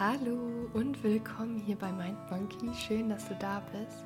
[0.00, 0.38] Hallo
[0.74, 2.72] und willkommen hier bei Mind Monkey.
[2.72, 4.04] Schön, dass du da bist.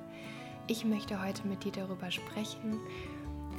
[0.67, 2.81] Ich möchte heute mit dir darüber sprechen,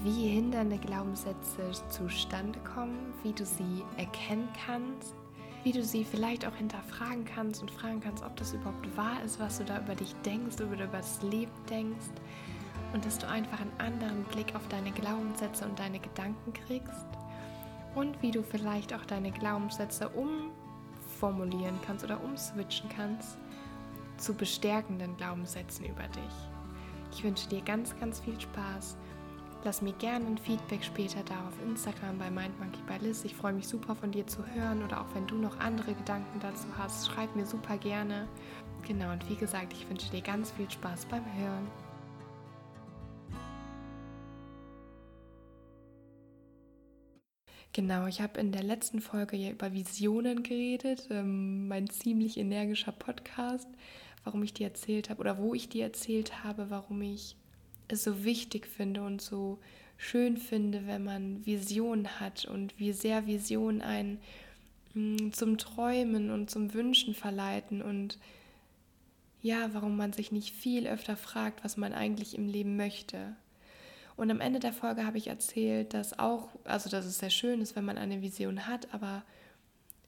[0.02, 5.14] wie hindernde Glaubenssätze zustande kommen, wie du sie erkennen kannst,
[5.64, 9.40] wie du sie vielleicht auch hinterfragen kannst und fragen kannst, ob das überhaupt wahr ist,
[9.40, 12.10] was du da über dich denkst, über das Leben denkst
[12.94, 17.06] und dass du einfach einen anderen Blick auf deine Glaubenssätze und deine Gedanken kriegst
[17.94, 20.10] und wie du vielleicht auch deine Glaubenssätze
[21.24, 23.38] umformulieren kannst oder umswitchen kannst
[24.18, 26.34] zu bestärkenden Glaubenssätzen über dich.
[27.12, 28.98] Ich wünsche dir ganz, ganz viel Spaß.
[29.64, 33.24] Lass mir gerne ein Feedback später da auf Instagram bei MindMonkey bei Liz.
[33.24, 36.40] Ich freue mich super von dir zu hören oder auch wenn du noch andere Gedanken
[36.42, 38.28] dazu hast, schreib mir super gerne.
[38.86, 41.83] Genau, und wie gesagt, ich wünsche dir ganz viel Spaß beim Hören.
[47.74, 52.92] Genau, ich habe in der letzten Folge ja über Visionen geredet, ähm, mein ziemlich energischer
[52.92, 53.68] Podcast,
[54.24, 57.36] warum ich dir erzählt habe oder wo ich dir erzählt habe, warum ich
[57.88, 59.58] es so wichtig finde und so
[59.98, 64.20] schön finde, wenn man Visionen hat und wie sehr Visionen einen
[64.94, 68.20] mh, mm, zum Träumen und zum Wünschen verleiten und
[69.42, 73.36] ja, warum man sich nicht viel öfter fragt, was man eigentlich im Leben möchte.
[74.16, 77.62] Und am Ende der Folge habe ich erzählt, dass auch, also dass es sehr schön
[77.62, 79.24] ist, wenn man eine Vision hat, aber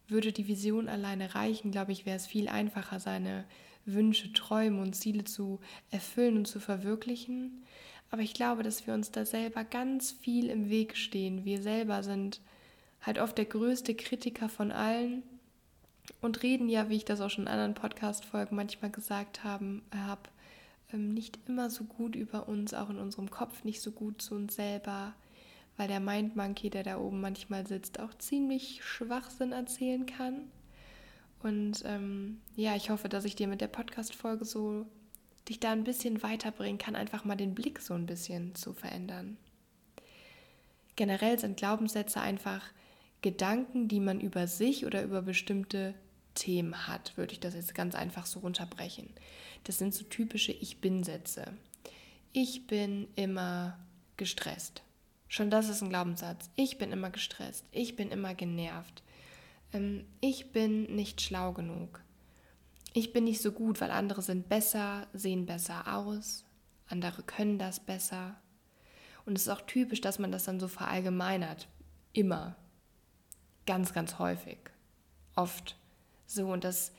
[0.08, 3.46] würde die Vision alleine reichen, glaube ich, wäre es viel einfacher, seine
[3.86, 5.60] Wünsche, Träume und Ziele zu
[5.92, 7.64] erfüllen und zu verwirklichen.
[8.12, 11.46] Aber ich glaube, dass wir uns da selber ganz viel im Weg stehen.
[11.46, 12.42] Wir selber sind
[13.02, 15.24] halt oft der größte Kritiker von allen
[16.22, 20.30] und reden ja, wie ich das auch schon in anderen Podcast-Folgen manchmal gesagt habe, hab,
[20.94, 24.56] nicht immer so gut über uns, auch in unserem Kopf nicht so gut zu uns
[24.56, 25.14] selber,
[25.78, 30.52] weil der Mind Monkey, der da oben manchmal sitzt, auch ziemlich Schwachsinn erzählen kann.
[31.44, 34.86] Und ähm, ja, ich hoffe, dass ich dir mit der Podcast-Folge so
[35.48, 39.38] dich da ein bisschen weiterbringen kann, einfach mal den Blick so ein bisschen zu verändern.
[40.96, 42.64] Generell sind Glaubenssätze einfach
[43.22, 45.94] Gedanken, die man über sich oder über bestimmte
[46.36, 49.10] Themen hat, würde ich das jetzt ganz einfach so runterbrechen.
[49.64, 51.54] Das sind so typische Ich bin-Sätze.
[52.32, 53.80] Ich bin immer
[54.18, 54.84] gestresst.
[55.28, 56.50] Schon das ist ein Glaubenssatz.
[56.56, 57.66] Ich bin immer gestresst.
[57.72, 59.04] Ich bin immer genervt.
[59.74, 62.02] Ähm, ich bin nicht schlau genug.
[62.94, 66.46] Ich bin nicht so gut, weil andere sind besser, sehen besser aus.
[66.88, 68.36] Andere können das besser.
[69.26, 71.68] Und es ist auch typisch, dass man das dann so verallgemeinert.
[72.14, 72.56] Immer.
[73.66, 74.60] Ganz, ganz häufig.
[75.36, 75.76] Oft.
[76.26, 76.92] So, und das,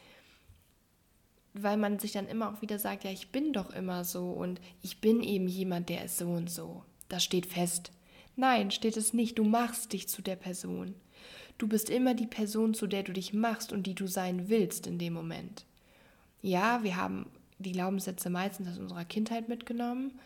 [1.54, 4.60] weil man sich dann immer auch wieder sagt, ja, ich bin doch immer so und
[4.82, 6.84] ich bin eben jemand, der ist so und so.
[7.08, 7.92] Das steht fest.
[8.36, 9.38] Nein, steht es nicht.
[9.38, 10.94] Du machst dich zu der Person.
[11.58, 14.86] Du bist immer die Person, zu der du dich machst und die du sein willst
[14.86, 15.64] in dem Moment.
[16.42, 17.26] Ja, wir haben
[17.58, 20.18] die Glaubenssätze meistens aus unserer Kindheit mitgenommen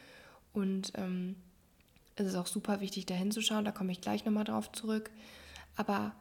[0.53, 1.37] und ähm,
[2.17, 5.11] es ist auch super wichtig, da hinzuschauen, da komme ich gleich nochmal drauf zurück.
[5.77, 6.15] Aber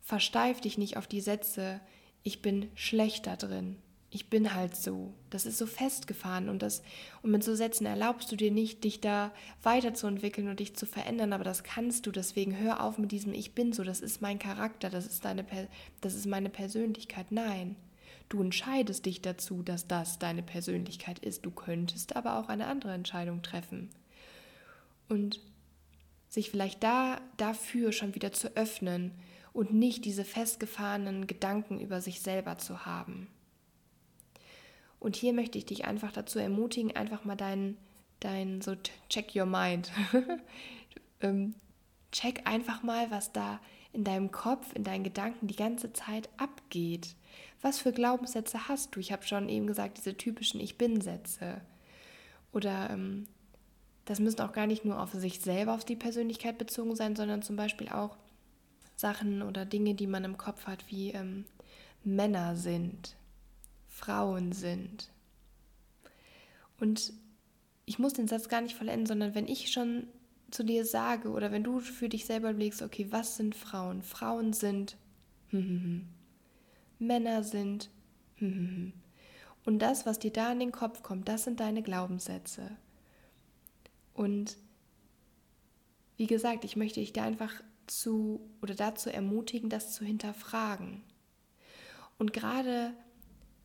[0.00, 1.80] versteif dich nicht auf die Sätze,
[2.24, 3.76] ich bin schlechter drin.
[4.10, 5.12] Ich bin halt so.
[5.30, 6.82] Das ist so festgefahren und das
[7.22, 11.32] und mit so Sätzen erlaubst du dir nicht, dich da weiterzuentwickeln und dich zu verändern,
[11.32, 12.12] aber das kannst du.
[12.12, 13.84] Deswegen hör auf mit diesem Ich bin so.
[13.84, 14.88] Das ist mein Charakter.
[14.88, 15.44] Das ist deine,
[16.00, 17.30] das ist meine Persönlichkeit.
[17.30, 17.76] Nein,
[18.28, 21.44] du entscheidest dich dazu, dass das deine Persönlichkeit ist.
[21.44, 23.90] Du könntest aber auch eine andere Entscheidung treffen
[25.08, 25.40] und
[26.28, 29.12] sich vielleicht da dafür schon wieder zu öffnen
[29.54, 33.28] und nicht diese festgefahrenen Gedanken über sich selber zu haben.
[34.98, 37.78] Und hier möchte ich dich einfach dazu ermutigen, einfach mal deinen,
[38.20, 38.74] dein so
[39.08, 39.90] check your mind.
[41.20, 41.54] Ähm,
[42.12, 43.58] check einfach mal, was da
[43.94, 47.14] in deinem Kopf, in deinen Gedanken die ganze Zeit abgeht.
[47.62, 49.00] Was für Glaubenssätze hast du?
[49.00, 51.62] Ich habe schon eben gesagt, diese typischen Ich bin-Sätze.
[52.52, 53.26] Oder ähm,
[54.04, 57.40] das müssen auch gar nicht nur auf sich selber, auf die Persönlichkeit bezogen sein, sondern
[57.40, 58.18] zum Beispiel auch
[58.96, 61.44] Sachen oder Dinge, die man im Kopf hat, wie ähm,
[62.04, 63.16] Männer sind,
[63.88, 65.10] Frauen sind.
[66.78, 67.12] Und
[67.86, 70.06] ich muss den Satz gar nicht vollenden, sondern wenn ich schon
[70.50, 74.02] zu dir sage oder wenn du für dich selber überlegst, okay, was sind Frauen?
[74.02, 74.96] Frauen sind
[76.98, 77.90] Männer sind
[78.40, 82.70] und das, was dir da in den Kopf kommt, das sind deine Glaubenssätze.
[84.14, 84.56] Und
[86.16, 87.52] wie gesagt, ich möchte dich da einfach
[87.86, 91.02] zu oder dazu ermutigen, das zu hinterfragen.
[92.18, 92.94] Und gerade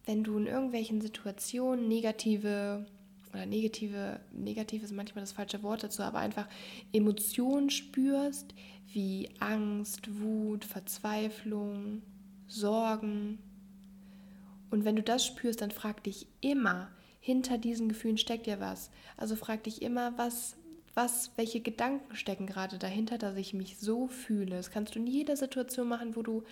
[0.05, 2.85] wenn du in irgendwelchen Situationen negative
[3.31, 6.47] oder negative, negativ ist manchmal das falsche Wort dazu, aber einfach
[6.91, 8.55] Emotionen spürst,
[8.87, 12.01] wie Angst, Wut, Verzweiflung,
[12.47, 13.37] Sorgen
[14.71, 16.89] Und wenn du das spürst, dann frag dich immer,
[17.19, 18.89] hinter diesen Gefühlen steckt ja was.
[19.17, 20.55] Also frag dich immer, was,
[20.99, 24.57] was, welche Gedanken stecken gerade dahinter, dass ich mich so fühle.
[24.57, 26.43] Das kannst du in jeder Situation machen, wo du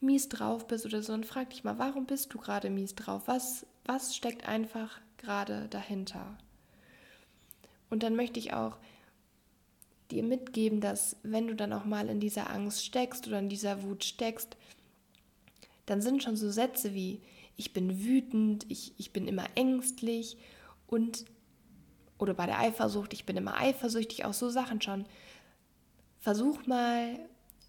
[0.00, 1.12] mies drauf bist oder so.
[1.12, 3.24] Und frag dich mal, warum bist du gerade mies drauf?
[3.26, 6.38] Was, was steckt einfach gerade dahinter?
[7.90, 8.78] Und dann möchte ich auch
[10.10, 13.82] dir mitgeben, dass wenn du dann auch mal in dieser Angst steckst oder in dieser
[13.82, 14.56] Wut steckst,
[15.84, 17.20] dann sind schon so Sätze wie,
[17.58, 20.38] ich bin wütend, ich, ich bin immer ängstlich
[20.86, 21.26] und,
[22.20, 25.06] oder bei der Eifersucht, ich bin immer eifersüchtig, auch so Sachen schon.
[26.18, 27.18] Versuch mal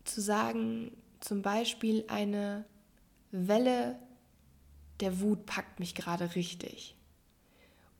[0.03, 2.65] zu sagen, zum Beispiel eine
[3.31, 3.97] Welle
[4.99, 6.95] der Wut packt mich gerade richtig.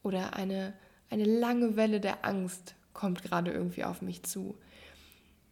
[0.04, 0.74] Oder eine,
[1.10, 4.56] eine lange Welle der Angst kommt gerade irgendwie auf mich zu.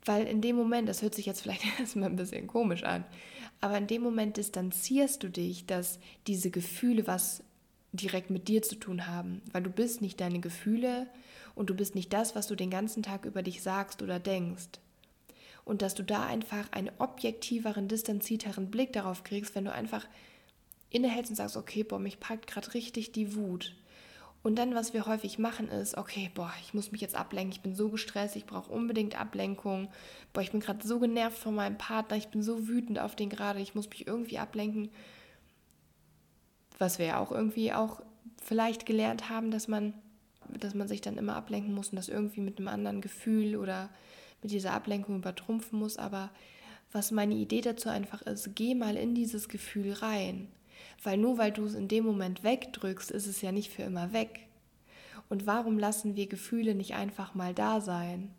[0.05, 3.05] Weil in dem Moment, das hört sich jetzt vielleicht erstmal ein bisschen komisch an,
[3.61, 7.43] aber in dem Moment distanzierst du dich, dass diese Gefühle was
[7.91, 11.07] direkt mit dir zu tun haben, weil du bist nicht deine Gefühle
[11.55, 14.79] und du bist nicht das, was du den ganzen Tag über dich sagst oder denkst.
[15.65, 20.07] Und dass du da einfach einen objektiveren, distanzierteren Blick darauf kriegst, wenn du einfach
[20.89, 23.75] innehältst und sagst, okay, boah, mich packt gerade richtig die Wut.
[24.41, 27.61] Und dann, was wir häufig machen, ist, okay, boah, ich muss mich jetzt ablenken, ich
[27.61, 29.89] bin so gestresst, ich brauche unbedingt Ablenkung.
[30.31, 33.29] Boah, ich bin gerade so genervt von meinem Partner, ich bin so wütend auf den
[33.29, 34.89] gerade, ich muss mich irgendwie ablenken.
[36.79, 38.01] Was wir ja auch irgendwie auch
[38.41, 39.93] vielleicht gelernt haben, dass man,
[40.59, 43.89] dass man sich dann immer ablenken muss und das irgendwie mit einem anderen Gefühl oder
[44.41, 45.97] mit dieser Ablenkung übertrumpfen muss.
[45.97, 46.31] Aber
[46.91, 50.47] was meine Idee dazu einfach ist, geh mal in dieses Gefühl rein
[51.03, 54.13] weil nur weil du es in dem Moment wegdrückst, ist es ja nicht für immer
[54.13, 54.47] weg.
[55.29, 58.31] Und warum lassen wir Gefühle nicht einfach mal da sein?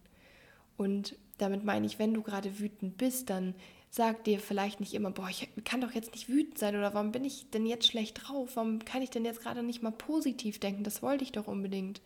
[0.77, 3.55] Und damit meine ich, wenn du gerade wütend bist, dann
[3.91, 7.11] sag dir vielleicht nicht immer, boah, ich kann doch jetzt nicht wütend sein oder warum
[7.11, 8.51] bin ich denn jetzt schlecht drauf?
[8.55, 10.85] Warum kann ich denn jetzt gerade nicht mal positiv denken?
[10.85, 12.01] Das wollte ich doch unbedingt.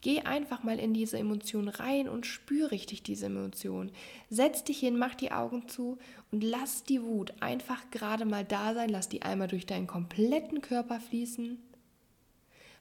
[0.00, 3.90] Geh einfach mal in diese Emotion rein und spür richtig diese Emotion.
[4.30, 5.98] Setz dich hin, mach die Augen zu
[6.30, 8.90] und lass die Wut einfach gerade mal da sein.
[8.90, 11.58] Lass die einmal durch deinen kompletten Körper fließen,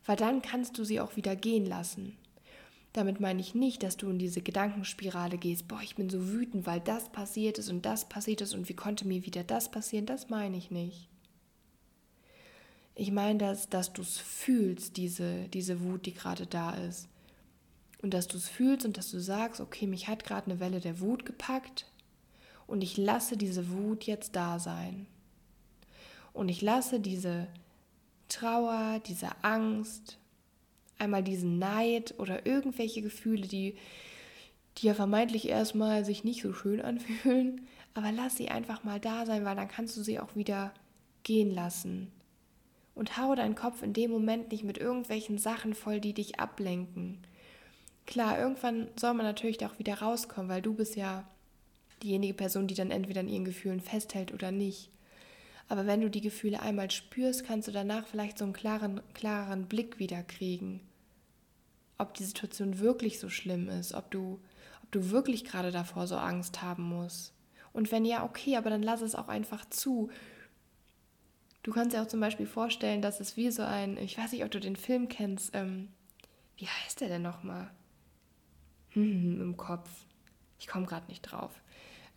[0.05, 2.17] weil dann kannst du sie auch wieder gehen lassen.
[2.97, 6.65] Damit meine ich nicht, dass du in diese Gedankenspirale gehst, boah, ich bin so wütend,
[6.65, 10.07] weil das passiert ist und das passiert ist und wie konnte mir wieder das passieren.
[10.07, 11.07] Das meine ich nicht.
[12.95, 17.07] Ich meine, dass, dass du es fühlst, diese, diese Wut, die gerade da ist.
[18.01, 20.79] Und dass du es fühlst und dass du sagst, okay, mich hat gerade eine Welle
[20.79, 21.85] der Wut gepackt
[22.65, 25.05] und ich lasse diese Wut jetzt da sein.
[26.33, 27.45] Und ich lasse diese
[28.27, 30.17] Trauer, diese Angst,
[30.99, 33.75] einmal diesen Neid oder irgendwelche Gefühle, die,
[34.77, 39.25] die ja vermeintlich erstmal sich nicht so schön anfühlen, aber lass sie einfach mal da
[39.25, 40.73] sein, weil dann kannst du sie auch wieder
[41.23, 42.11] gehen lassen
[42.97, 47.19] und hau deinen Kopf in dem Moment nicht mit irgendwelchen Sachen voll, die dich ablenken.
[48.07, 51.27] Klar, irgendwann soll man natürlich auch wieder rauskommen, weil du bist ja
[52.01, 54.89] diejenige Person, die dann entweder an ihren Gefühlen festhält oder nicht.
[55.69, 59.67] Aber wenn du die Gefühle einmal spürst, kannst du danach vielleicht so einen klaren, klareren
[59.67, 60.79] Blick wieder kriegen.
[61.97, 64.39] Ob die Situation wirklich so schlimm ist, ob du,
[64.83, 67.33] ob du wirklich gerade davor so Angst haben musst.
[67.73, 70.09] Und wenn ja, okay, aber dann lass es auch einfach zu
[71.67, 74.45] Du kannst dir auch zum Beispiel vorstellen, dass es wie so ein, ich weiß nicht,
[74.45, 75.89] ob du den Film kennst, ähm,
[76.55, 77.69] wie heißt der denn nochmal?
[78.91, 79.89] Hm, im Kopf.
[80.59, 81.51] Ich komme gerade nicht drauf.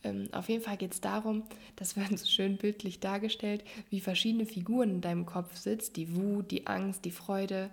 [0.05, 1.43] Ähm, auf jeden Fall geht es darum,
[1.75, 6.53] das wird so schön bildlich dargestellt, wie verschiedene Figuren in deinem Kopf sitzen, die Wut,
[6.53, 7.71] die Angst, die Freude.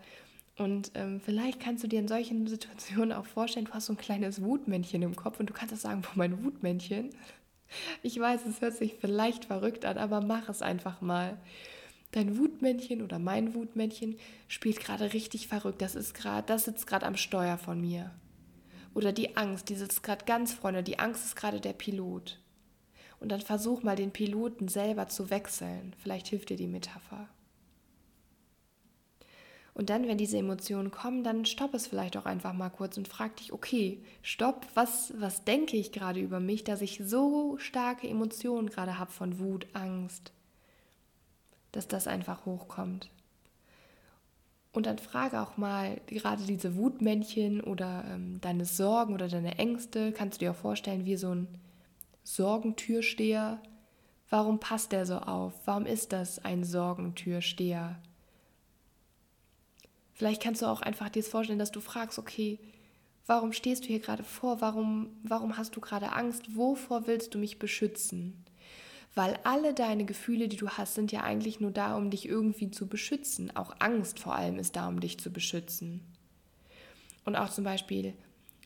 [0.58, 3.98] Und ähm, vielleicht kannst du dir in solchen Situationen auch vorstellen, du hast so ein
[3.98, 7.12] kleines Wutmännchen im Kopf und du kannst auch sagen, wo mein Wutmännchen,
[8.02, 11.38] ich weiß, es hört sich vielleicht verrückt an, aber mach es einfach mal.
[12.12, 15.82] Dein Wutmännchen oder mein Wutmännchen spielt gerade richtig verrückt.
[15.82, 18.12] Das ist gerade, das sitzt gerade am Steuer von mir.
[18.94, 20.82] Oder die Angst, die sitzt gerade ganz vorne.
[20.84, 22.40] Die Angst ist gerade der Pilot.
[23.20, 25.94] Und dann versuch mal den Piloten selber zu wechseln.
[26.02, 27.28] Vielleicht hilft dir die Metapher.
[29.78, 33.08] Und dann, wenn diese Emotionen kommen, dann stopp es vielleicht auch einfach mal kurz und
[33.08, 38.10] frag dich, okay, stopp, was, was denke ich gerade über mich, dass ich so starke
[38.10, 40.32] Emotionen gerade habe von Wut, Angst,
[41.74, 43.12] dass das einfach hochkommt.
[44.74, 50.12] Und dann frage auch mal gerade diese Wutmännchen oder ähm, deine Sorgen oder deine Ängste,
[50.12, 51.48] kannst du dir auch vorstellen, wie so ein
[52.24, 53.62] Sorgentürsteher.
[54.32, 55.54] Warum passt der so auf?
[55.66, 57.98] Warum ist das ein Sorgentürsteher?
[60.18, 62.58] Vielleicht kannst du auch einfach dir vorstellen, dass du fragst, okay,
[63.28, 64.62] warum stehst du hier gerade vor?
[64.62, 66.56] Warum, warum hast du gerade Angst?
[66.56, 68.44] Wovor willst du mich beschützen?
[69.14, 72.72] Weil alle deine Gefühle, die du hast, sind ja eigentlich nur da, um dich irgendwie
[72.72, 73.56] zu beschützen.
[73.56, 76.02] Auch Angst vor allem ist da, um dich zu beschützen.
[77.24, 78.16] Und auch zum Beispiel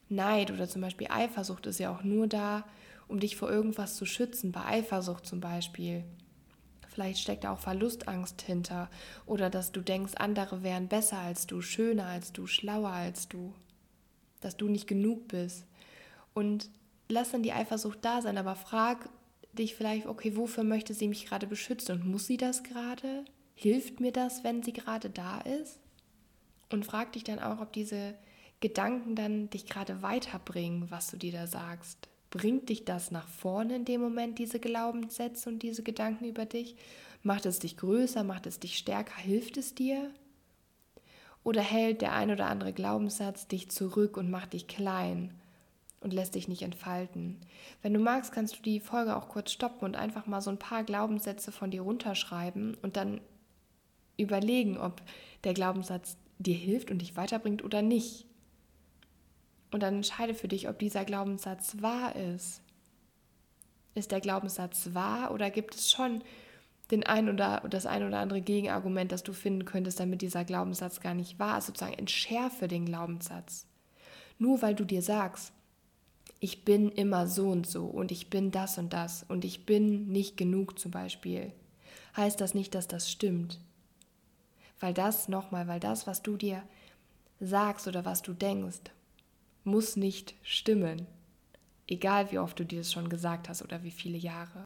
[0.08, 2.64] Neid oder zum Beispiel Eifersucht ist ja auch nur da,
[3.10, 4.54] um dich vor irgendwas zu schützen.
[4.54, 6.06] Bei Eifersucht zum Beispiel.
[6.94, 8.90] Vielleicht steckt auch Verlustangst hinter
[9.26, 13.54] oder dass du denkst, andere wären besser als du, schöner als du, schlauer als du,
[14.42, 15.66] dass du nicht genug bist.
[16.34, 16.70] Und
[17.08, 19.10] lass dann die Eifersucht da sein, aber frag
[19.54, 23.24] dich vielleicht, okay, wofür möchte sie mich gerade beschützen und muss sie das gerade?
[23.56, 25.80] Hilft mir das, wenn sie gerade da ist?
[26.72, 28.16] Und frag dich dann auch, ob diese
[28.60, 32.11] Gedanken dann dich gerade weiterbringen, was du dir da sagst.
[32.32, 36.78] Bringt dich das nach vorne in dem Moment, diese Glaubenssätze und diese Gedanken über dich?
[37.24, 40.10] Macht es dich größer, macht es dich stärker, hilft es dir?
[41.44, 45.34] Oder hält der ein oder andere Glaubenssatz dich zurück und macht dich klein
[46.00, 47.38] und lässt dich nicht entfalten?
[47.82, 50.60] Wenn du magst, kannst du die Folge auch kurz stoppen und einfach mal so ein
[50.60, 53.20] paar Glaubenssätze von dir runterschreiben und dann
[54.16, 55.02] überlegen, ob
[55.44, 58.26] der Glaubenssatz dir hilft und dich weiterbringt oder nicht.
[59.72, 62.62] Und dann entscheide für dich, ob dieser Glaubenssatz wahr ist.
[63.96, 66.24] Ist der Glaubenssatz wahr oder gibt es schon
[66.92, 71.00] den ein oder das ein oder andere Gegenargument, das du finden könntest, damit dieser Glaubenssatz
[71.00, 71.68] gar nicht wahr ist?
[71.68, 73.66] Sozusagen entschärfe den Glaubenssatz.
[74.38, 75.54] Nur weil du dir sagst,
[76.40, 80.08] ich bin immer so und so und ich bin das und das und ich bin
[80.08, 81.54] nicht genug zum Beispiel,
[82.18, 83.60] heißt das nicht, dass das stimmt.
[84.80, 86.64] Weil das nochmal, weil das, was du dir
[87.40, 88.80] sagst oder was du denkst,
[89.64, 91.08] muss nicht stimmen.
[91.88, 94.66] Egal wie oft du dir das schon gesagt hast oder wie viele Jahre.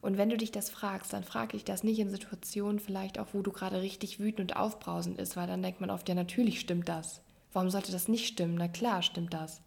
[0.00, 3.28] Und wenn du dich das fragst, dann frage dich das nicht in Situationen vielleicht auch,
[3.32, 6.60] wo du gerade richtig wütend und aufbrausend ist, weil dann denkt man oft, ja natürlich
[6.60, 7.22] stimmt das.
[7.52, 8.54] Warum sollte das nicht stimmen?
[8.54, 9.62] Na klar stimmt das.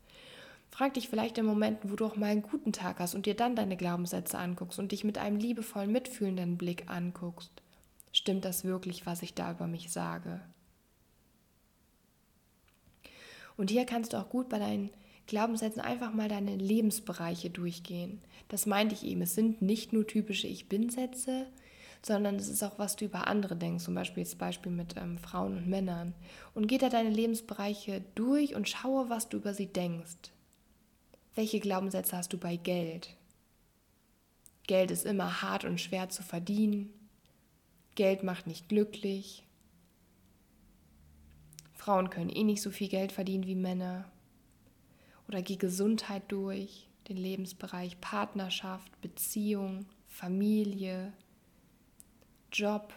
[0.70, 3.36] Frag dich vielleicht in Momenten, wo du auch mal einen guten Tag hast und dir
[3.36, 7.52] dann deine Glaubenssätze anguckst und dich mit einem liebevollen, mitfühlenden Blick anguckst.
[8.12, 10.42] Stimmt das wirklich, was ich da über mich sage?
[13.60, 14.90] Und hier kannst du auch gut bei deinen
[15.28, 18.22] Glaubenssätzen einfach mal deine Lebensbereiche durchgehen.
[18.48, 19.22] Das meinte ich eben.
[19.22, 21.46] Es sind nicht nur typische Ich bin-Sätze,
[22.02, 23.84] sondern es ist auch, was du über andere denkst.
[23.84, 26.14] Zum Beispiel das Beispiel mit ähm, Frauen und Männern.
[26.54, 30.32] Und geh da deine Lebensbereiche durch und schaue, was du über sie denkst.
[31.36, 33.14] Welche Glaubenssätze hast du bei Geld?
[34.68, 36.94] Geld ist immer hart und schwer zu verdienen.
[37.96, 39.44] Geld macht nicht glücklich.
[41.80, 44.04] Frauen können eh nicht so viel Geld verdienen wie Männer.
[45.30, 51.14] Oder geh Gesundheit durch, den Lebensbereich Partnerschaft, Beziehung, Familie,
[52.52, 52.94] Job,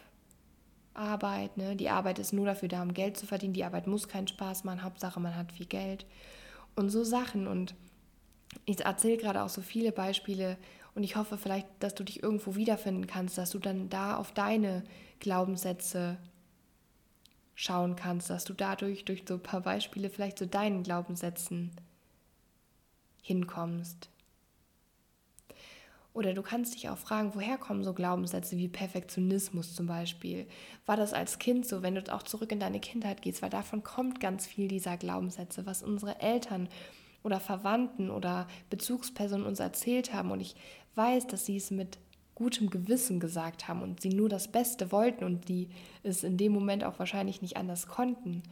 [0.94, 1.56] Arbeit.
[1.56, 1.76] Ne?
[1.76, 3.54] Die Arbeit ist nur dafür da, um Geld zu verdienen.
[3.54, 4.82] Die Arbeit muss keinen Spaß machen.
[4.82, 6.04] Hauptsache, man hat viel Geld.
[6.74, 7.46] Und so Sachen.
[7.46, 7.76] Und
[8.64, 10.58] ich erzähle gerade auch so viele Beispiele
[10.96, 14.32] und ich hoffe vielleicht, dass du dich irgendwo wiederfinden kannst, dass du dann da auf
[14.32, 14.82] deine
[15.20, 16.18] Glaubenssätze
[17.62, 21.70] schauen kannst, dass du dadurch durch so ein paar Beispiele vielleicht zu deinen Glaubenssätzen
[23.22, 24.10] hinkommst.
[26.12, 30.46] Oder du kannst dich auch fragen, woher kommen so Glaubenssätze wie Perfektionismus zum Beispiel?
[30.86, 33.42] War das als Kind so, wenn du auch zurück in deine Kindheit gehst?
[33.42, 36.68] Weil davon kommt ganz viel dieser Glaubenssätze, was unsere Eltern
[37.22, 40.32] oder Verwandten oder Bezugspersonen uns erzählt haben.
[40.32, 40.56] Und ich
[40.96, 41.96] weiß, dass sie es mit
[42.42, 45.68] gutem Gewissen gesagt haben und sie nur das Beste wollten und die
[46.02, 48.42] es in dem Moment auch wahrscheinlich nicht anders konnten.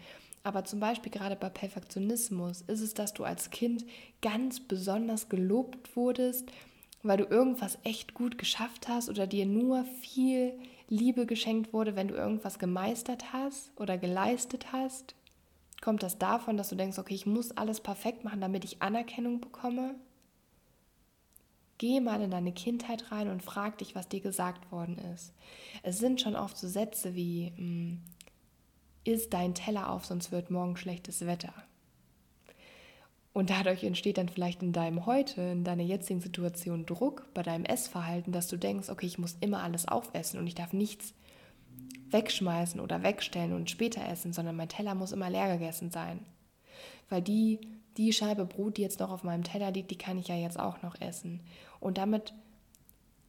[0.45, 3.85] Aber zum Beispiel gerade bei Perfektionismus ist es, dass du als Kind
[4.23, 6.51] ganz besonders gelobt wurdest,
[7.03, 10.53] weil du irgendwas echt gut geschafft hast oder dir nur viel
[10.89, 15.15] Liebe geschenkt wurde, wenn du irgendwas gemeistert hast oder geleistet hast.
[15.81, 19.41] Kommt das davon, dass du denkst, okay, ich muss alles perfekt machen, damit ich Anerkennung
[19.41, 19.97] bekomme?
[21.81, 25.33] Geh mal in deine Kindheit rein und frag dich, was dir gesagt worden ist.
[25.83, 28.03] Es sind schon oft so Sätze wie, hm,
[29.05, 31.55] isst dein Teller auf, sonst wird morgen schlechtes Wetter.
[33.33, 37.65] Und dadurch entsteht dann vielleicht in deinem Heute, in deiner jetzigen Situation Druck bei deinem
[37.65, 41.15] Essverhalten, dass du denkst, okay, ich muss immer alles aufessen und ich darf nichts
[42.11, 46.27] wegschmeißen oder wegstellen und später essen, sondern mein Teller muss immer leer gegessen sein.
[47.09, 47.59] Weil die
[47.97, 50.59] die Scheibe Brot, die jetzt noch auf meinem Teller liegt, die kann ich ja jetzt
[50.59, 51.41] auch noch essen.
[51.81, 52.35] Und damit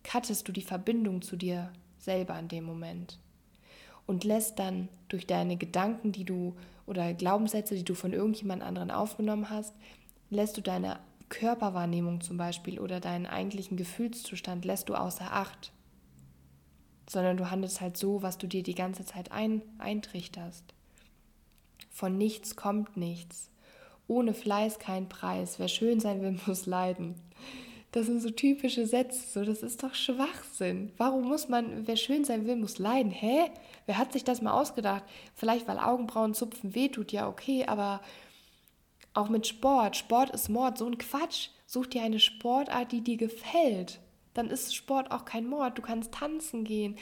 [0.03, 3.20] cuttest du die Verbindung zu dir selber in dem Moment
[4.08, 6.55] und lässt dann durch deine Gedanken, die du
[6.86, 9.74] oder Glaubenssätze, die du von irgendjemand anderen aufgenommen hast,
[10.29, 15.72] lässt du deine Körperwahrnehmung zum Beispiel oder deinen eigentlichen Gefühlszustand lässt du außer Acht,
[17.10, 20.74] sondern du handelst halt so, was du dir die ganze Zeit ein, eintrichterst.
[21.89, 23.50] Von nichts kommt nichts.
[24.08, 25.58] Ohne Fleiß kein Preis.
[25.58, 27.15] Wer schön sein will, muss leiden.
[27.91, 30.93] Das sind so typische Sätze, so das ist doch Schwachsinn.
[30.95, 33.12] Warum muss man, wer schön sein will, muss leiden?
[33.12, 33.51] Hä?
[33.86, 35.03] Wer hat sich das mal ausgedacht?
[35.36, 38.00] Vielleicht weil Augenbrauen zupfen wehtut, ja okay, aber
[39.13, 39.98] auch mit Sport.
[39.98, 41.50] Sport ist Mord, so ein Quatsch.
[41.65, 44.00] Such dir eine Sportart, die dir gefällt.
[44.33, 45.77] Dann ist Sport auch kein Mord.
[45.77, 46.95] Du kannst tanzen gehen.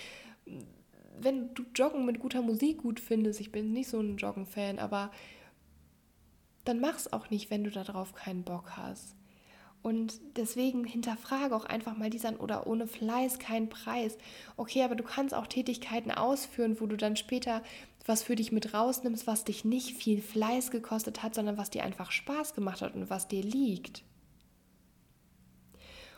[1.19, 5.11] Wenn du Joggen mit guter Musik gut findest, ich bin nicht so ein Joggen-Fan, aber
[6.65, 9.15] dann mach's auch nicht, wenn du darauf keinen Bock hast.
[9.81, 14.17] Und deswegen hinterfrage auch einfach mal diesen oder ohne Fleiß keinen Preis.
[14.57, 17.63] Okay, aber du kannst auch Tätigkeiten ausführen, wo du dann später
[18.05, 21.83] was für dich mit rausnimmst, was dich nicht viel Fleiß gekostet hat, sondern was dir
[21.83, 24.03] einfach Spaß gemacht hat und was dir liegt.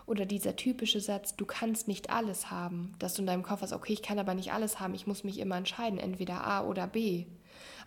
[0.08, 3.74] Oder dieser typische Satz, du kannst nicht alles haben, dass du in deinem Kopf hast,
[3.74, 6.88] okay, ich kann aber nicht alles haben, ich muss mich immer entscheiden, entweder A oder
[6.88, 7.26] B.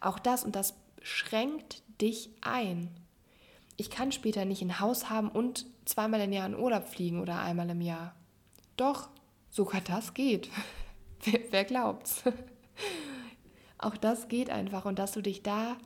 [0.01, 2.89] Auch das und das schränkt dich ein
[3.77, 7.41] ich kann später nicht ein Haus haben und zweimal im Jahr in Urlaub fliegen oder
[7.41, 8.15] einmal im Jahr.
[8.77, 9.09] Doch,
[9.51, 10.49] sogar das geht.
[11.25, 12.23] wer, wer glaubt's?
[13.79, 15.77] Auch das geht einfach und dass du dich da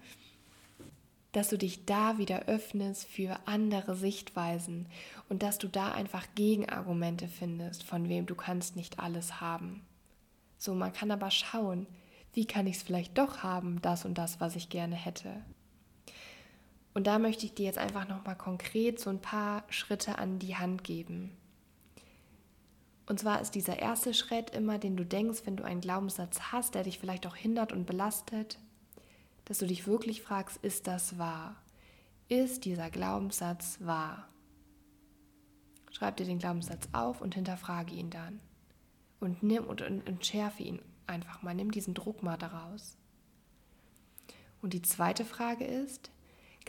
[1.32, 4.86] dass du dich da wieder öffnest für andere Sichtweisen
[5.28, 9.86] und dass du da einfach Gegenargumente findest, von wem du kannst nicht alles haben.
[10.56, 11.86] So, man kann aber schauen,
[12.32, 15.42] wie kann ich es vielleicht doch haben, das und das, was ich gerne hätte.
[16.98, 20.56] Und da möchte ich dir jetzt einfach nochmal konkret so ein paar Schritte an die
[20.56, 21.30] Hand geben.
[23.06, 26.74] Und zwar ist dieser erste Schritt immer, den du denkst, wenn du einen Glaubenssatz hast,
[26.74, 28.58] der dich vielleicht auch hindert und belastet,
[29.44, 31.54] dass du dich wirklich fragst, ist das wahr?
[32.26, 34.26] Ist dieser Glaubenssatz wahr?
[35.92, 38.40] Schreib dir den Glaubenssatz auf und hinterfrage ihn dann.
[39.20, 42.96] Und nimm und, und, und schärfe ihn einfach mal, nimm diesen Druck mal daraus.
[44.60, 46.10] Und die zweite Frage ist,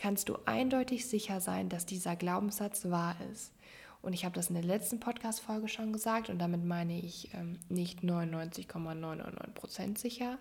[0.00, 3.52] kannst du eindeutig sicher sein, dass dieser Glaubenssatz wahr ist.
[4.00, 7.58] Und ich habe das in der letzten Podcast-Folge schon gesagt und damit meine ich ähm,
[7.68, 10.38] nicht 99,999% sicher,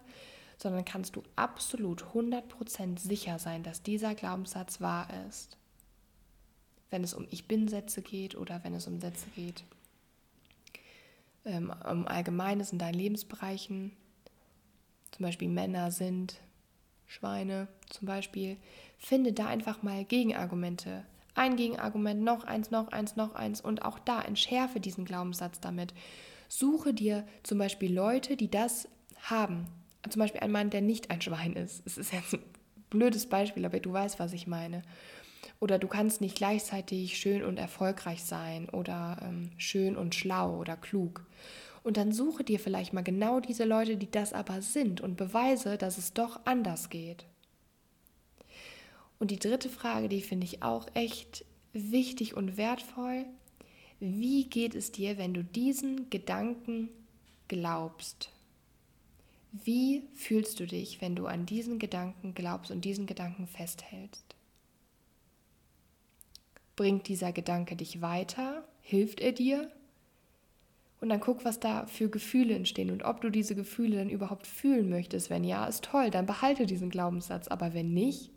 [0.58, 5.58] sondern kannst du absolut 100% sicher sein, dass dieser Glaubenssatz wahr ist.
[6.90, 9.66] Wenn es um Ich bin-Sätze geht oder wenn es um Sätze geht,
[11.44, 13.92] ähm, um Allgemeines in deinen Lebensbereichen,
[15.12, 16.40] zum Beispiel Männer sind
[17.08, 18.56] Schweine zum Beispiel,
[19.00, 21.04] finde da einfach mal Gegenargumente.
[21.34, 25.94] Ein Gegenargument, noch eins, noch eins, noch eins und auch da entschärfe diesen Glaubenssatz damit.
[26.50, 28.88] Suche dir zum Beispiel Leute, die das
[29.22, 29.66] haben.
[30.10, 31.82] Zum Beispiel ein Mann, der nicht ein Schwein ist.
[31.86, 32.44] Es ist jetzt ein
[32.90, 34.82] blödes Beispiel, aber du weißt, was ich meine.
[35.60, 40.76] Oder du kannst nicht gleichzeitig schön und erfolgreich sein oder ähm, schön und schlau oder
[40.76, 41.26] klug.
[41.84, 45.78] Und dann suche dir vielleicht mal genau diese Leute, die das aber sind und beweise,
[45.78, 47.26] dass es doch anders geht.
[49.20, 53.26] Und die dritte Frage, die finde ich auch echt wichtig und wertvoll.
[54.00, 56.90] Wie geht es dir, wenn du diesen Gedanken
[57.50, 58.32] glaubst?
[59.52, 64.36] Wie fühlst du dich, wenn du an diesen Gedanken glaubst und diesen Gedanken festhältst?
[66.76, 68.64] Bringt dieser Gedanke dich weiter?
[68.82, 69.70] Hilft er dir?
[71.02, 74.48] Und dann guck, was da für Gefühle entstehen und ob du diese Gefühle dann überhaupt
[74.48, 75.30] fühlen möchtest.
[75.30, 77.48] Wenn ja, ist toll, dann behalte diesen Glaubenssatz.
[77.48, 78.32] Aber wenn nicht,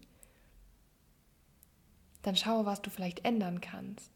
[2.22, 4.10] dann schaue, was du vielleicht ändern kannst.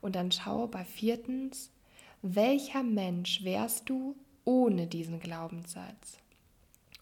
[0.00, 1.70] Und dann schaue bei viertens,
[2.22, 6.18] welcher Mensch wärst du ohne diesen Glaubenssatz?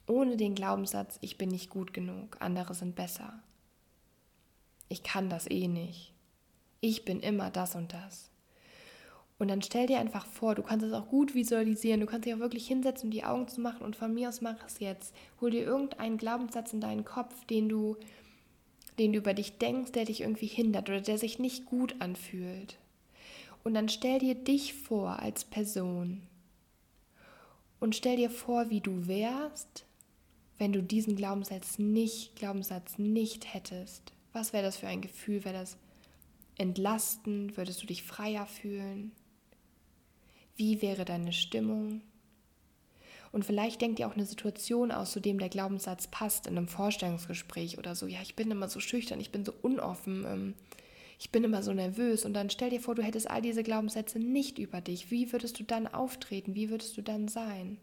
[0.07, 3.41] Ohne den Glaubenssatz, ich bin nicht gut genug, andere sind besser.
[4.89, 6.13] Ich kann das eh nicht.
[6.81, 8.31] Ich bin immer das und das.
[9.39, 12.35] Und dann stell dir einfach vor, du kannst es auch gut visualisieren, du kannst dich
[12.35, 15.15] auch wirklich hinsetzen und die Augen zu machen und von mir aus mach es jetzt.
[15.41, 17.97] Hol dir irgendeinen Glaubenssatz in deinen Kopf, den du,
[18.99, 22.79] den du über dich denkst, der dich irgendwie hindert oder der sich nicht gut anfühlt.
[23.63, 26.23] Und dann stell dir dich vor als Person.
[27.79, 29.85] Und stell dir vor, wie du wärst,
[30.59, 34.13] wenn du diesen Glaubenssatz nicht, Glaubenssatz nicht hättest.
[34.33, 35.45] Was wäre das für ein Gefühl?
[35.45, 35.79] Wäre das
[36.59, 37.57] entlastend?
[37.57, 39.13] Würdest du dich freier fühlen?
[40.57, 42.03] Wie wäre deine Stimmung?
[43.33, 46.69] Und vielleicht denkt ihr auch eine Situation aus, zu dem der Glaubenssatz passt, in einem
[46.69, 48.07] Vorstellungsgespräch oder so.
[48.07, 50.55] Ja, ich bin immer so schüchtern, ich bin so unoffen, ähm,
[51.19, 52.25] ich bin immer so nervös.
[52.25, 55.11] Und dann stell dir vor, du hättest all diese Glaubenssätze nicht über dich.
[55.11, 56.55] Wie würdest du dann auftreten?
[56.55, 57.79] Wie würdest du dann sein?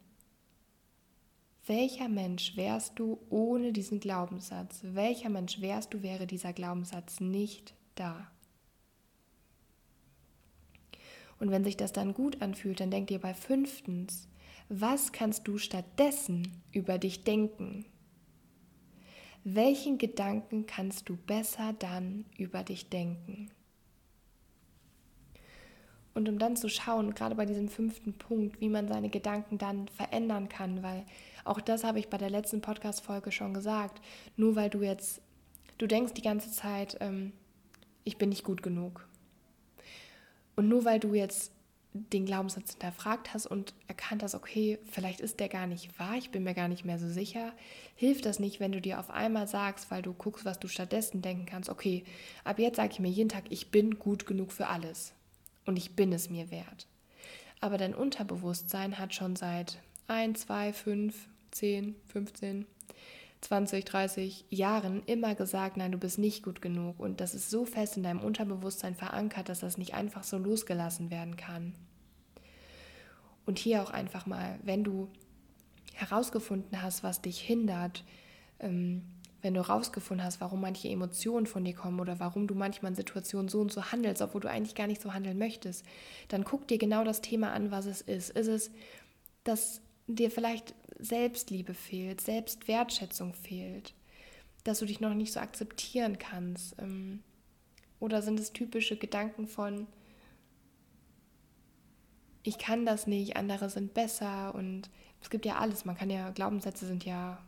[1.65, 4.79] Welcher Mensch wärst du ohne diesen Glaubenssatz?
[4.83, 8.31] Welcher Mensch wärst du, wäre dieser Glaubenssatz nicht da?
[11.39, 14.27] Und wenn sich das dann gut anfühlt, dann denkt ihr bei fünftens,
[14.69, 17.85] was kannst du stattdessen über dich denken?
[19.43, 23.49] Welchen Gedanken kannst du besser dann über dich denken?
[26.13, 29.87] Und um dann zu schauen, gerade bei diesem fünften Punkt, wie man seine Gedanken dann
[29.87, 31.05] verändern kann, weil
[31.45, 34.01] auch das habe ich bei der letzten Podcast-Folge schon gesagt.
[34.35, 35.21] Nur weil du jetzt,
[35.77, 37.33] du denkst die ganze Zeit, ähm,
[38.03, 39.07] ich bin nicht gut genug.
[40.55, 41.51] Und nur weil du jetzt
[41.93, 46.29] den Glaubenssatz hinterfragt hast und erkannt hast, okay, vielleicht ist der gar nicht wahr, ich
[46.29, 47.53] bin mir gar nicht mehr so sicher,
[47.95, 51.21] hilft das nicht, wenn du dir auf einmal sagst, weil du guckst, was du stattdessen
[51.21, 52.03] denken kannst, okay,
[52.43, 55.13] ab jetzt sage ich mir jeden Tag, ich bin gut genug für alles
[55.65, 56.87] und ich bin es mir wert.
[57.59, 61.15] Aber dein Unterbewusstsein hat schon seit 1, 2, 5,
[61.51, 62.65] 10, 15,
[63.47, 66.99] 20, 30 Jahren immer gesagt, nein, du bist nicht gut genug.
[66.99, 71.11] Und das ist so fest in deinem Unterbewusstsein verankert, dass das nicht einfach so losgelassen
[71.11, 71.73] werden kann.
[73.45, 75.07] Und hier auch einfach mal, wenn du
[75.93, 78.03] herausgefunden hast, was dich hindert,
[78.59, 79.03] ähm,
[79.41, 82.97] wenn du herausgefunden hast, warum manche Emotionen von dir kommen oder warum du manchmal in
[82.97, 85.85] Situationen so und so handelst, obwohl du eigentlich gar nicht so handeln möchtest,
[86.27, 88.31] dann guck dir genau das Thema an, was es ist.
[88.31, 88.71] Ist es,
[89.45, 93.93] dass dir vielleicht Selbstliebe fehlt, Selbstwertschätzung fehlt,
[94.63, 96.75] dass du dich noch nicht so akzeptieren kannst?
[96.79, 97.23] Ähm,
[97.99, 99.87] oder sind es typische Gedanken von,
[102.43, 104.89] ich kann das nicht, andere sind besser und
[105.21, 105.85] es gibt ja alles.
[105.85, 107.43] Man kann ja, Glaubenssätze sind ja,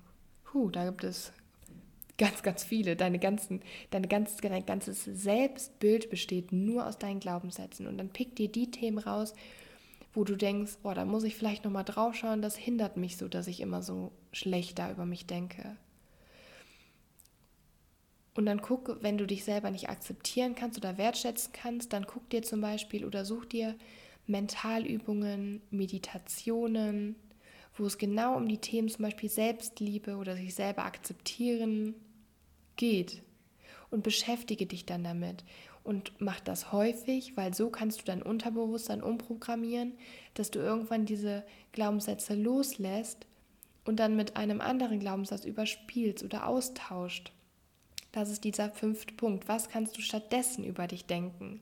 [0.53, 1.31] hu, da gibt es
[2.17, 2.95] ganz, ganz viele.
[2.95, 7.87] Deine ganzen, deine ganz, dein ganzes Selbstbild besteht nur aus deinen Glaubenssätzen.
[7.87, 9.33] Und dann pick dir die Themen raus,
[10.13, 13.27] wo du denkst, oh, da muss ich vielleicht nochmal drauf schauen, das hindert mich so,
[13.27, 15.77] dass ich immer so schlecht da über mich denke.
[18.35, 22.29] Und dann guck, wenn du dich selber nicht akzeptieren kannst oder wertschätzen kannst, dann guck
[22.29, 23.75] dir zum Beispiel oder such dir
[24.27, 27.15] Mentalübungen, Meditationen,
[27.75, 31.95] wo es genau um die Themen zum Beispiel Selbstliebe oder sich selber akzeptieren
[32.75, 33.23] geht.
[33.91, 35.43] Und beschäftige dich dann damit
[35.89, 39.93] und mach das häufig, weil so kannst du dein Unterbewusstsein umprogrammieren,
[40.35, 43.25] dass du irgendwann diese Glaubenssätze loslässt
[43.85, 47.31] und dann mit einem anderen Glaubenssatz überspielst oder austauscht.
[48.11, 49.47] Das ist dieser fünfte Punkt.
[49.47, 51.59] Was kannst du stattdessen über dich denken?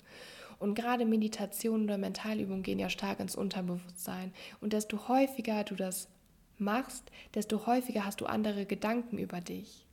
[0.60, 4.34] Und gerade Meditation oder Mentalübungen gehen ja stark ins Unterbewusstsein.
[4.60, 6.10] Und desto häufiger du das
[6.58, 9.86] machst, desto häufiger hast du andere Gedanken über dich.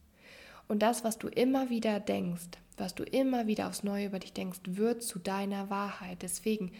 [0.66, 4.32] Und das, was du immer wieder denkst, was du immer wieder aufs Neue über dich
[4.32, 6.22] denkst, wird zu deiner Wahrheit.
[6.22, 6.72] Deswegen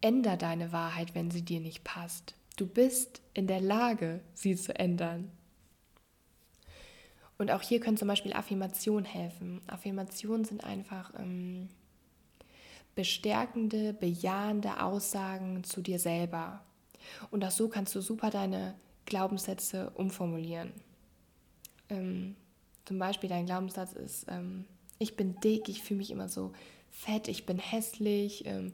[0.00, 2.34] änder deine Wahrheit, wenn sie dir nicht passt.
[2.56, 5.30] Du bist in der Lage, sie zu ändern.
[7.36, 9.60] Und auch hier können zum Beispiel Affirmationen helfen.
[9.66, 11.68] Affirmationen sind einfach ähm,
[12.94, 16.62] bestärkende, bejahende Aussagen zu dir selber.
[17.30, 20.72] Und auch so kannst du super deine Glaubenssätze umformulieren.
[21.90, 22.36] Ähm,
[22.84, 24.64] zum Beispiel dein Glaubenssatz ist, ähm,
[24.98, 26.52] ich bin dick, ich fühle mich immer so
[26.90, 28.72] fett, ich bin hässlich, ähm,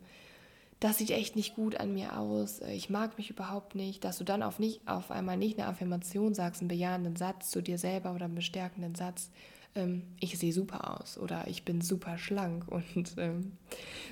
[0.79, 4.19] das sieht echt nicht gut an mir aus, äh, ich mag mich überhaupt nicht, dass
[4.19, 7.79] du dann auf, nicht, auf einmal nicht eine Affirmation sagst, einen bejahenden Satz zu dir
[7.79, 9.31] selber oder einen bestärkenden Satz,
[9.75, 12.67] ähm, ich sehe super aus oder ich bin super schlank.
[12.71, 13.53] Und ähm,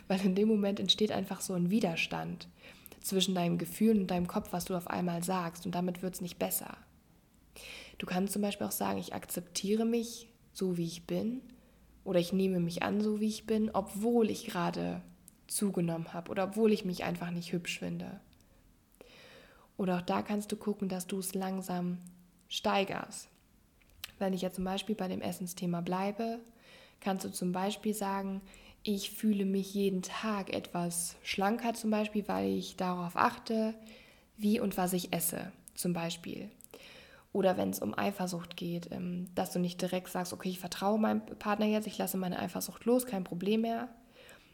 [0.06, 2.48] weil in dem Moment entsteht einfach so ein Widerstand
[3.00, 5.64] zwischen deinem Gefühl und deinem Kopf, was du auf einmal sagst.
[5.64, 6.76] Und damit wird es nicht besser.
[7.96, 11.40] Du kannst zum Beispiel auch sagen, ich akzeptiere mich so, wie ich bin
[12.08, 15.02] oder ich nehme mich an, so wie ich bin, obwohl ich gerade
[15.46, 18.18] zugenommen habe oder obwohl ich mich einfach nicht hübsch finde.
[19.76, 21.98] Oder auch da kannst du gucken, dass du es langsam
[22.48, 23.28] steigerst.
[24.18, 26.38] Wenn ich jetzt zum Beispiel bei dem Essensthema bleibe,
[27.00, 28.40] kannst du zum Beispiel sagen,
[28.82, 33.74] ich fühle mich jeden Tag etwas schlanker zum Beispiel, weil ich darauf achte,
[34.38, 36.50] wie und was ich esse zum Beispiel.
[37.32, 40.98] Oder wenn es um Eifersucht geht, ähm, dass du nicht direkt sagst, okay, ich vertraue
[40.98, 43.88] meinem Partner jetzt, ich lasse meine Eifersucht los, kein Problem mehr,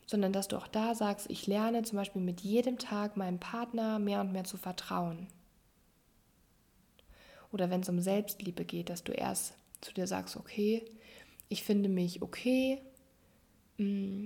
[0.06, 3.98] sondern dass du auch da sagst, ich lerne zum Beispiel mit jedem Tag meinem Partner
[3.98, 5.28] mehr und mehr zu vertrauen.
[7.52, 10.84] Oder wenn es um Selbstliebe geht, dass du erst zu dir sagst, okay,
[11.48, 12.82] ich finde mich okay,
[13.78, 14.24] mm,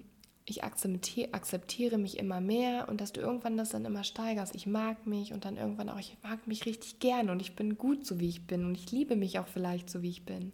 [0.50, 4.54] ich akzeptiere, mich immer mehr und dass du irgendwann das dann immer steigerst.
[4.54, 7.76] Ich mag mich und dann irgendwann auch, ich mag mich richtig gern und ich bin
[7.76, 10.52] gut so, wie ich bin und ich liebe mich auch vielleicht so, wie ich bin.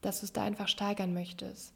[0.00, 1.72] Dass du es da einfach steigern möchtest.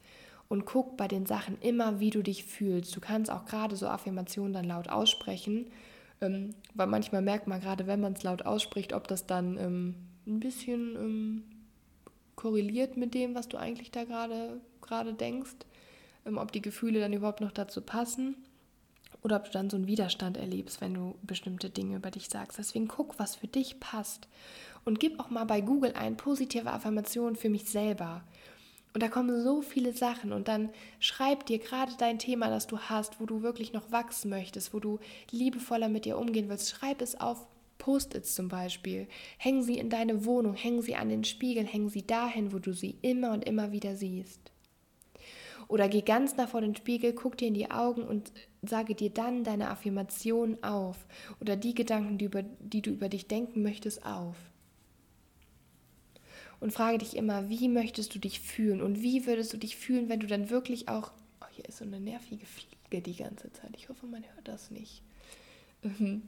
[0.49, 2.95] Und guck bei den Sachen immer, wie du dich fühlst.
[2.97, 5.67] Du kannst auch gerade so Affirmationen dann laut aussprechen,
[6.21, 9.95] ähm, weil manchmal merkt man gerade, wenn man es laut ausspricht, ob das dann ähm,
[10.27, 11.43] ein bisschen ähm,
[12.37, 15.57] korreliert mit dem, was du eigentlich da gerade denkst
[16.37, 18.37] ob die Gefühle dann überhaupt noch dazu passen
[19.23, 22.59] oder ob du dann so einen Widerstand erlebst, wenn du bestimmte Dinge über dich sagst.
[22.59, 24.29] Deswegen guck, was für dich passt
[24.85, 28.23] und gib auch mal bei Google ein positive Affirmation für mich selber.
[28.95, 32.79] Und da kommen so viele Sachen und dann schreib dir gerade dein Thema, das du
[32.79, 34.99] hast, wo du wirklich noch wachsen möchtest, wo du
[35.31, 36.71] liebevoller mit dir umgehen willst.
[36.71, 37.47] Schreib es auf
[37.79, 39.07] Post-its zum Beispiel.
[39.37, 42.73] Häng sie in deine Wohnung, häng sie an den Spiegel, häng sie dahin, wo du
[42.73, 44.51] sie immer und immer wieder siehst.
[45.69, 49.11] Oder geh ganz nach vor den Spiegel, guck dir in die Augen und sage dir
[49.11, 51.07] dann deine Affirmation auf
[51.41, 54.37] oder die Gedanken, die, über, die du über dich denken möchtest, auf.
[56.61, 60.09] Und frage dich immer, wie möchtest du dich fühlen und wie würdest du dich fühlen,
[60.09, 63.71] wenn du dann wirklich auch, oh, hier ist so eine nervige Fliege die ganze Zeit,
[63.77, 65.03] ich hoffe, man hört das nicht.
[65.83, 66.23] Mhm.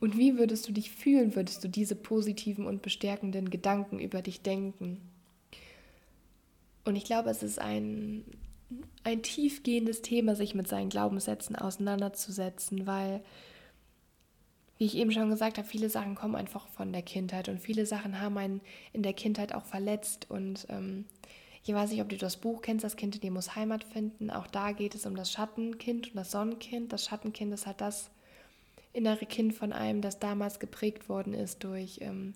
[0.00, 4.40] Und wie würdest du dich fühlen, würdest du diese positiven und bestärkenden Gedanken über dich
[4.42, 5.00] denken?
[6.84, 8.24] Und ich glaube, es ist ein
[9.04, 13.22] ein tiefgehendes Thema, sich mit seinen Glaubenssätzen auseinanderzusetzen, weil,
[14.78, 17.86] wie ich eben schon gesagt habe, viele Sachen kommen einfach von der Kindheit und viele
[17.86, 18.60] Sachen haben einen
[18.92, 20.26] in der Kindheit auch verletzt.
[20.28, 21.04] Und ähm,
[21.64, 24.30] ich weiß nicht, ob du das Buch kennst, das Kind in dir muss Heimat finden.
[24.30, 26.92] Auch da geht es um das Schattenkind und das Sonnenkind.
[26.92, 28.10] Das Schattenkind ist halt das
[28.92, 32.34] innere Kind von einem, das damals geprägt worden ist durch ähm,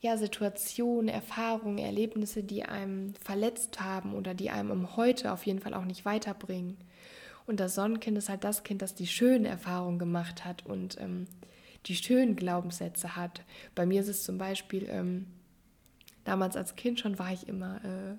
[0.00, 5.60] ja, Situationen, Erfahrungen, Erlebnisse, die einem verletzt haben oder die einem im Heute auf jeden
[5.60, 6.78] Fall auch nicht weiterbringen.
[7.46, 11.26] Und das Sonnenkind ist halt das Kind, das die schönen Erfahrungen gemacht hat und ähm,
[11.86, 13.42] die schönen Glaubenssätze hat.
[13.74, 15.26] Bei mir ist es zum Beispiel, ähm,
[16.24, 18.16] damals als Kind schon war ich immer äh,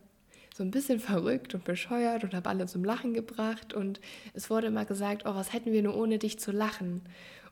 [0.54, 3.74] so ein bisschen verrückt und bescheuert und habe alle zum Lachen gebracht.
[3.74, 4.02] Und
[4.34, 7.02] es wurde immer gesagt, oh, was hätten wir nur ohne dich zu lachen?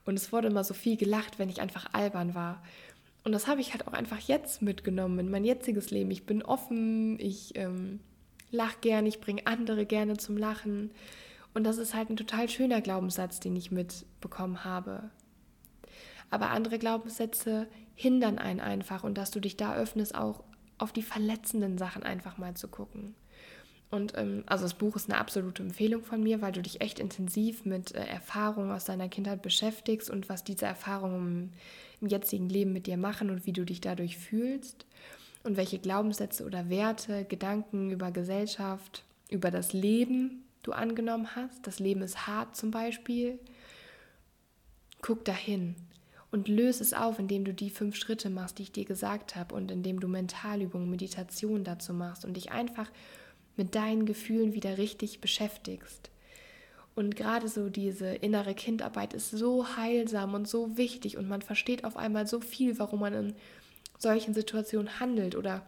[0.06, 2.64] Und es wurde immer so viel gelacht, wenn ich einfach albern war.
[3.24, 6.12] Und das habe ich halt auch einfach jetzt mitgenommen in mein jetziges Leben.
[6.12, 8.00] Ich bin offen, ich ähm,
[8.52, 10.92] lache gerne, ich bringe andere gerne zum Lachen.
[11.54, 15.10] Und das ist halt ein total schöner Glaubenssatz, den ich mitbekommen habe.
[16.30, 20.44] Aber andere Glaubenssätze hindern einen einfach und dass du dich da öffnest, auch
[20.78, 23.16] auf die verletzenden Sachen einfach mal zu gucken.
[23.92, 27.00] Und ähm, also das Buch ist eine absolute Empfehlung von mir, weil du dich echt
[27.00, 31.54] intensiv mit äh, Erfahrungen aus deiner Kindheit beschäftigst und was diese Erfahrungen
[32.02, 34.86] im jetzigen Leben mit dir machen und wie du dich dadurch fühlst
[35.44, 41.66] und welche Glaubenssätze oder Werte, Gedanken über Gesellschaft, über das Leben du angenommen hast.
[41.66, 43.40] Das Leben ist hart zum Beispiel.
[45.02, 45.76] Guck dahin
[46.32, 49.56] und löse es auf, indem du die fünf Schritte machst, die ich dir gesagt habe
[49.56, 52.92] und indem du Mentalübungen, Meditation dazu machst und dich einfach
[53.56, 56.10] mit deinen Gefühlen wieder richtig beschäftigst.
[56.96, 61.86] Und gerade so diese innere Kindarbeit ist so heilsam und so wichtig und man versteht
[61.86, 63.36] auf einmal so viel, warum man in
[63.98, 65.66] solchen Situationen handelt oder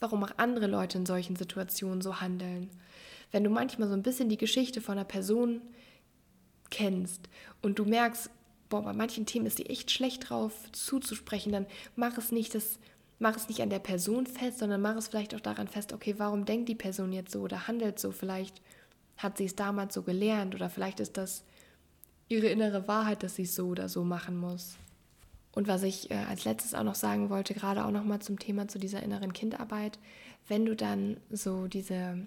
[0.00, 2.70] warum auch andere Leute in solchen Situationen so handeln.
[3.30, 5.60] Wenn du manchmal so ein bisschen die Geschichte von einer Person
[6.70, 7.28] kennst
[7.62, 8.30] und du merkst,
[8.68, 12.78] boah, bei manchen Themen ist die echt schlecht drauf zuzusprechen, dann mach es nicht das
[13.18, 16.14] mach es nicht an der Person fest, sondern mach es vielleicht auch daran fest, okay,
[16.18, 18.12] warum denkt die Person jetzt so oder handelt so?
[18.12, 18.60] Vielleicht
[19.18, 21.44] hat sie es damals so gelernt oder vielleicht ist das
[22.28, 24.76] ihre innere Wahrheit, dass sie es so oder so machen muss.
[25.52, 28.38] Und was ich äh, als letztes auch noch sagen wollte, gerade auch noch mal zum
[28.38, 29.98] Thema zu dieser inneren Kindarbeit,
[30.46, 32.18] wenn du dann so diese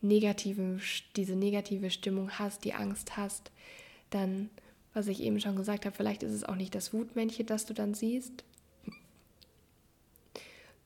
[0.00, 0.80] negative,
[1.16, 3.52] diese negative Stimmung hast, die Angst hast,
[4.10, 4.50] dann,
[4.94, 7.74] was ich eben schon gesagt habe, vielleicht ist es auch nicht das Wutmännchen, das du
[7.74, 8.44] dann siehst.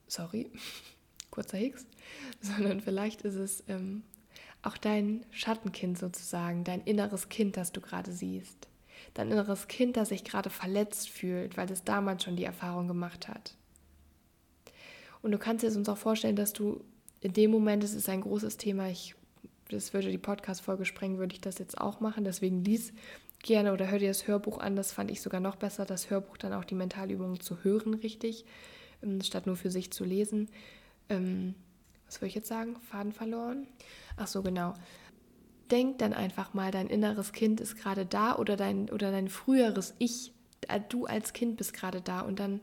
[0.07, 0.51] Sorry,
[1.31, 1.87] kurzer Hicks,
[2.41, 4.03] sondern vielleicht ist es ähm,
[4.67, 8.69] auch dein Schattenkind sozusagen, dein inneres Kind, das du gerade siehst.
[9.13, 13.29] Dein inneres Kind, das sich gerade verletzt fühlt, weil es damals schon die Erfahrung gemacht
[13.29, 13.55] hat.
[15.23, 16.85] Und du kannst dir uns auch vorstellen, dass du
[17.21, 19.15] in dem Moment, es ist ein großes Thema, ich,
[19.71, 22.25] das würde die Podcast-Folge sprengen, würde ich das jetzt auch machen.
[22.25, 22.93] Deswegen lies
[23.43, 24.77] gerne oder hör dir das Hörbuch an.
[24.77, 28.45] Das fand ich sogar noch besser, das Hörbuch dann auch die Mentalübungen zu hören, richtig,
[29.03, 30.51] ähm, statt nur für sich zu lesen.
[31.09, 31.55] Ähm,
[32.07, 32.77] was würde ich jetzt sagen?
[32.91, 33.67] Faden verloren?
[34.17, 34.75] Ach so, genau.
[35.71, 39.95] Denk dann einfach mal, dein inneres Kind ist gerade da oder dein, oder dein früheres
[39.99, 40.33] Ich,
[40.69, 42.61] äh, du als Kind bist gerade da und dann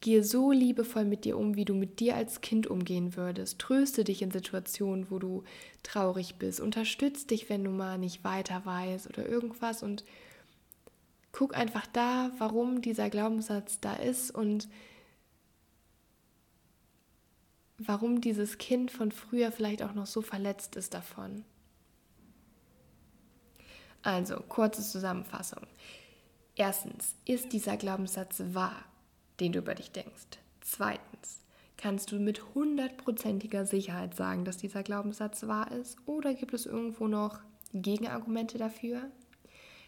[0.00, 3.58] gehe so liebevoll mit dir um, wie du mit dir als Kind umgehen würdest.
[3.58, 5.44] Tröste dich in Situationen, wo du
[5.82, 6.60] traurig bist.
[6.60, 10.04] Unterstütze dich, wenn du mal nicht weiter weißt oder irgendwas und
[11.32, 14.68] guck einfach da, warum dieser Glaubenssatz da ist und
[17.86, 21.44] warum dieses Kind von früher vielleicht auch noch so verletzt ist davon.
[24.02, 25.66] Also, kurze Zusammenfassung.
[26.56, 28.84] Erstens, ist dieser Glaubenssatz wahr,
[29.40, 30.38] den du über dich denkst?
[30.60, 31.40] Zweitens,
[31.76, 35.96] kannst du mit hundertprozentiger Sicherheit sagen, dass dieser Glaubenssatz wahr ist?
[36.06, 37.40] Oder gibt es irgendwo noch
[37.72, 39.10] Gegenargumente dafür?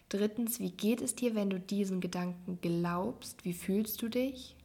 [0.09, 3.45] Drittens, wie geht es dir, wenn du diesen Gedanken glaubst?
[3.45, 4.57] Wie fühlst du dich?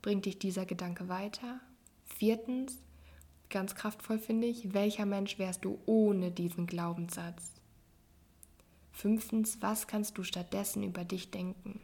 [0.00, 1.60] Bringt dich dieser Gedanke weiter?
[2.22, 2.78] Viertens,
[3.50, 4.72] ganz kraftvoll, finde ich.
[4.72, 7.50] Welcher Mensch wärst du ohne diesen Glaubenssatz?
[8.92, 11.80] Fünftens, was kannst du stattdessen über dich denken?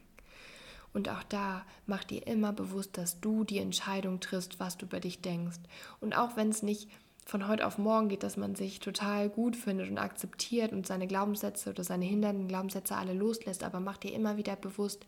[0.93, 5.01] Und auch da mach dir immer bewusst, dass du die Entscheidung triffst, was du über
[5.01, 5.59] dich denkst.
[6.01, 6.89] Und auch wenn es nicht
[7.27, 11.09] von heute auf morgen geht, dass man sich total gut findet und akzeptiert und seine
[11.09, 15.05] Glaubenssätze oder seine hindernden Glaubenssätze alle loslässt, aber mach dir immer wieder bewusst,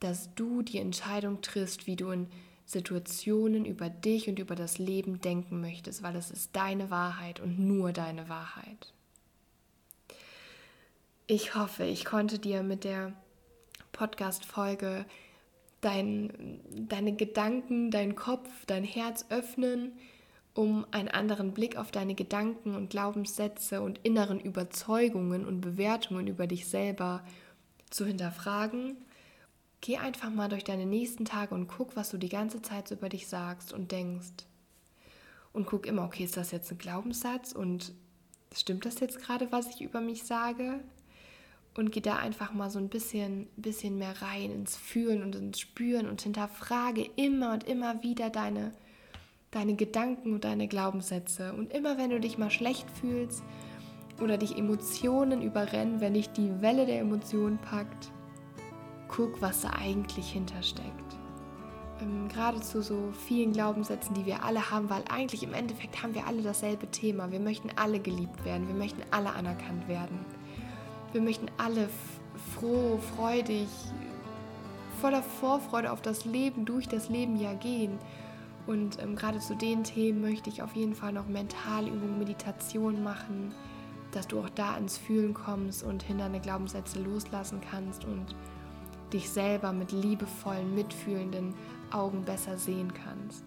[0.00, 2.26] dass du die Entscheidung triffst, wie du in
[2.68, 7.58] Situationen über dich und über das Leben denken möchtest, weil es ist deine Wahrheit und
[7.58, 8.92] nur deine Wahrheit.
[11.26, 13.14] Ich hoffe, ich konnte dir mit der
[13.92, 15.06] Podcast-Folge
[15.80, 19.92] dein, deine Gedanken, dein Kopf, dein Herz öffnen,
[20.52, 26.46] um einen anderen Blick auf deine Gedanken und Glaubenssätze und inneren Überzeugungen und Bewertungen über
[26.46, 27.24] dich selber
[27.88, 28.98] zu hinterfragen.
[29.80, 32.94] Geh einfach mal durch deine nächsten Tage und guck, was du die ganze Zeit so
[32.94, 34.44] über dich sagst und denkst.
[35.52, 37.92] Und guck immer, okay, ist das jetzt ein Glaubenssatz und
[38.54, 40.80] stimmt das jetzt gerade, was ich über mich sage?
[41.78, 45.60] und geh da einfach mal so ein bisschen, bisschen mehr rein ins Fühlen und ins
[45.60, 48.72] Spüren und hinterfrage immer und immer wieder deine,
[49.52, 51.52] deine Gedanken und deine Glaubenssätze.
[51.52, 53.44] Und immer wenn du dich mal schlecht fühlst
[54.20, 58.10] oder dich Emotionen überrennen, wenn dich die Welle der Emotionen packt,
[59.08, 61.16] guck, was da eigentlich hintersteckt.
[62.00, 66.14] Ähm, gerade zu so vielen Glaubenssätzen, die wir alle haben, weil eigentlich im Endeffekt haben
[66.14, 67.30] wir alle dasselbe Thema.
[67.30, 70.24] Wir möchten alle geliebt werden, wir möchten alle anerkannt werden.
[71.12, 71.88] Wir möchten alle
[72.54, 73.68] froh, freudig,
[75.00, 77.98] voller Vorfreude auf das Leben, durch das Leben ja gehen.
[78.66, 83.54] Und ähm, gerade zu den Themen möchte ich auf jeden Fall noch Mentalübungen, Meditation machen,
[84.12, 88.34] dass du auch da ins Fühlen kommst und hinter deine Glaubenssätze loslassen kannst und
[89.12, 91.54] dich selber mit liebevollen, mitfühlenden
[91.90, 93.44] Augen besser sehen kannst.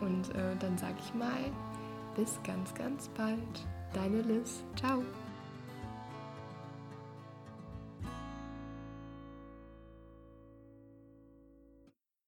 [0.00, 1.44] Und äh, dann sage ich mal,
[2.16, 3.38] bis ganz, ganz bald.
[3.92, 4.62] Deine Liz.
[4.76, 5.02] Ciao.